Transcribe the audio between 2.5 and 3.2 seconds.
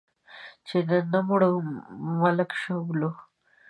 شوبلو.